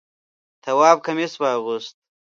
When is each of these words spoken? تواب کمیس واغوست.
تواب 0.63 0.97
کمیس 1.05 1.33
واغوست. 1.41 1.95